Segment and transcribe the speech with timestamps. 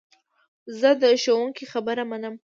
[0.79, 2.35] زه د ښوونکو خبره منم.